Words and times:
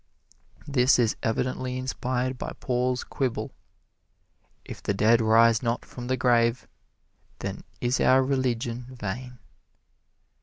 This 0.67 0.97
is 0.97 1.15
evidently 1.21 1.77
inspired 1.77 2.35
by 2.39 2.53
Paul's 2.59 3.03
quibble, 3.03 3.51
"If 4.65 4.81
the 4.81 4.95
dead 4.95 5.21
rise 5.21 5.61
not 5.61 5.85
from 5.85 6.07
the 6.07 6.17
grave, 6.17 6.67
then 7.37 7.63
is 7.81 7.99
our 7.99 8.23
religion 8.23 8.87
vain." 8.99 9.37